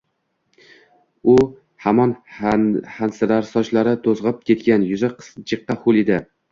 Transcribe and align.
U 1.33 1.35
hamon 1.85 2.15
hansirar, 2.39 3.49
sochlari 3.53 3.97
to‘zg‘ib 4.09 4.45
ketgan, 4.51 4.91
yuzi 4.95 5.17
jiqqa 5.53 5.83
ho‘l 5.85 6.07
edi. 6.07 6.25